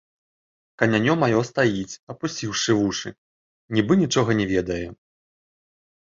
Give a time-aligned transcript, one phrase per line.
[0.81, 3.09] Канянё маё стаіць, апусціўшы вушы,
[3.77, 4.79] нібы нічога не ведае.